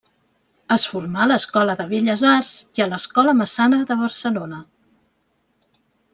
Es 0.75 0.85
formà 0.93 1.19
a 1.25 1.27
l’Escola 1.31 1.75
de 1.81 1.85
Belles 1.91 2.23
Arts 2.31 2.55
i 2.81 2.85
a 2.85 2.87
l’Escola 2.95 3.37
Massana, 3.43 3.81
de 3.93 3.99
Barcelona. 4.01 4.65